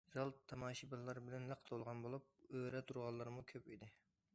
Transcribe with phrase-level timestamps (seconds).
[0.13, 3.97] زال تاماشىبىنلار بىلەن لىق تولغان بولۇپ، ئۆرە تۇرغانلارمۇ كۆپ ئىدى.